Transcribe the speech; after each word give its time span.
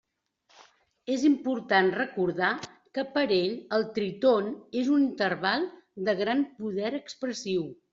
És 1.15 1.25
important 1.29 1.91
recordar 1.97 2.49
que 2.99 3.05
per 3.19 3.25
a 3.27 3.29
ell 3.37 3.55
el 3.79 3.87
tríton 4.01 4.53
és 4.85 4.93
un 4.99 5.09
interval 5.13 5.73
de 6.11 6.21
gran 6.27 6.47
poder 6.61 6.97
expressiu. 7.07 7.75